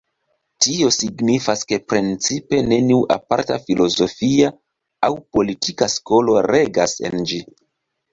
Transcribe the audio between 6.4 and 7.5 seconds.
regas en ĝi.